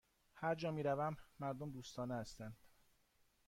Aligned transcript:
هرجا 0.33 0.71
می 0.71 0.83
روم، 0.83 1.17
مردم 1.39 1.71
دوستانه 1.71 2.15
هستند. 2.15 2.57